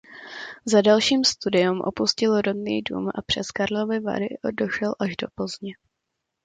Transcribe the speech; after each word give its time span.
Za 0.65 0.81
dalším 0.81 1.23
studiem 1.23 1.81
opustil 1.81 2.41
rodný 2.41 2.81
dům 2.81 3.09
a 3.15 3.21
přes 3.21 3.51
Karlovy 3.51 3.99
Vary 3.99 4.27
došel 4.53 4.95
až 4.99 5.15
do 5.15 5.27
Plzně. 5.35 5.73